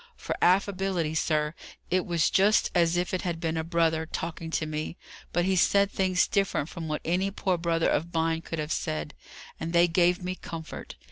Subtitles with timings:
[0.15, 1.53] For affability, sir,
[1.91, 4.97] it was just as if it had been a brother talking to me;
[5.31, 9.13] but he said things different from what any poor brother of mine could have said,
[9.59, 10.95] and they gave me comfort.